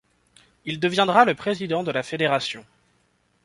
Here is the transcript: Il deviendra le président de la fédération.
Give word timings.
Il 0.65 0.79
deviendra 0.79 1.25
le 1.25 1.35
président 1.35 1.83
de 1.83 1.91
la 1.91 2.01
fédération. 2.01 2.65